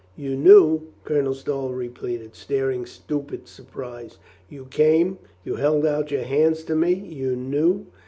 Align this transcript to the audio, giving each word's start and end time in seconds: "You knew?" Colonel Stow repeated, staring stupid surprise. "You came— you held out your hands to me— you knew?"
"You 0.15 0.35
knew?" 0.35 0.87
Colonel 1.05 1.35
Stow 1.35 1.69
repeated, 1.69 2.33
staring 2.33 2.87
stupid 2.87 3.47
surprise. 3.47 4.17
"You 4.49 4.65
came— 4.65 5.19
you 5.45 5.57
held 5.57 5.85
out 5.85 6.09
your 6.09 6.23
hands 6.23 6.63
to 6.63 6.75
me— 6.75 6.91
you 7.15 7.35
knew?" 7.35 7.85